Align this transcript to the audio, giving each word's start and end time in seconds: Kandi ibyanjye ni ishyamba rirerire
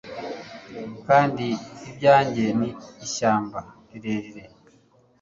Kandi 1.07 1.45
ibyanjye 1.89 2.43
ni 2.59 2.69
ishyamba 3.05 3.59
rirerire 3.91 4.43